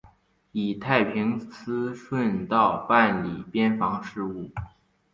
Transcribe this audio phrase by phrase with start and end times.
[0.51, 4.49] 以太平思顺道办理边防事务。